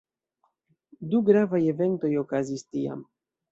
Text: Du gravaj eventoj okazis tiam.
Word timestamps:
Du 1.11 1.19
gravaj 1.29 1.61
eventoj 1.73 2.13
okazis 2.25 2.67
tiam. 2.73 3.07